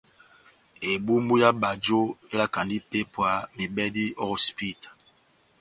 Ebumbu 0.91 1.33
yá 1.41 1.49
bajo 1.61 1.99
elakandi 2.31 2.75
ipépwa 2.79 3.29
mebɛdi 3.55 4.03
o 4.23 4.23
hosipita. 4.31 4.89